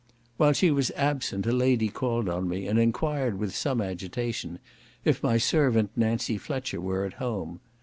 [0.37, 4.57] While she was absent a lady called on me, and enquired, with some agitation,
[5.05, 7.59] if my servant, Nancy Fletcher, were at home.